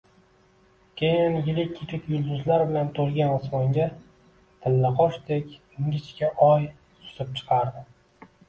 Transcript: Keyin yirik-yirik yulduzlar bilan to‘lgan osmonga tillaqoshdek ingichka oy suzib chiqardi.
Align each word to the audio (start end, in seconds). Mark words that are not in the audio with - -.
Keyin 1.01 1.35
yirik-yirik 1.49 2.07
yulduzlar 2.13 2.63
bilan 2.71 2.89
to‘lgan 2.99 3.33
osmonga 3.35 3.85
tillaqoshdek 4.65 5.55
ingichka 5.83 6.31
oy 6.49 6.67
suzib 7.07 7.39
chiqardi. 7.39 7.87